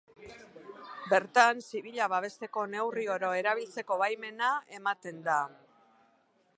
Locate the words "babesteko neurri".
2.13-3.05